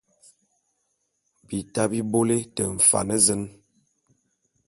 [1.47, 3.41] Bita bi bôle te mfan zen!